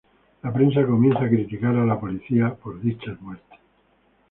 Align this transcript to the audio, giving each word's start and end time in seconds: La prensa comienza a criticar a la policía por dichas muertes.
La 0.41 0.51
prensa 0.51 0.83
comienza 0.83 1.19
a 1.23 1.27
criticar 1.29 1.75
a 1.75 1.85
la 1.85 1.99
policía 1.99 2.55
por 2.55 2.81
dichas 2.81 3.21
muertes. 3.21 3.59